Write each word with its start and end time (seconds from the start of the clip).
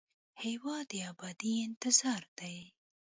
هېواد 0.43 0.85
د 0.91 0.93
ابادۍ 1.11 1.53
انتظار 1.67 2.23
دی. 2.39 2.57